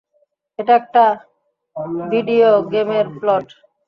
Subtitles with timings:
[0.59, 1.03] এটা একটা
[2.11, 3.47] ভিডিয়ো গেমের প্লট!